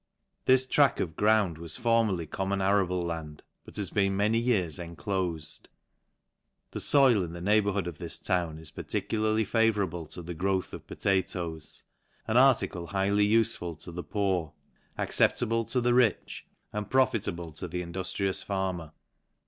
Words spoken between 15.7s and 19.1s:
the rich, and profitable to the induftrious farmer.